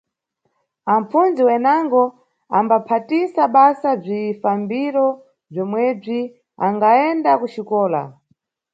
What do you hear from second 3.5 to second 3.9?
basa